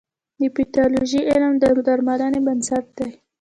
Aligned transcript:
د 0.39 0.41
پیتالوژي 0.55 1.21
علم 1.31 1.53
د 1.61 1.65
درملنې 1.87 2.39
بنسټ 2.47 2.85
دی. 2.97 3.09